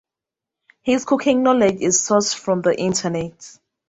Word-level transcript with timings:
His 0.81 1.05
cooking 1.05 1.43
knowledge 1.43 1.79
is 1.81 2.01
sourced 2.01 2.33
from 2.33 2.63
the 2.63 2.75
Internet. 2.75 3.59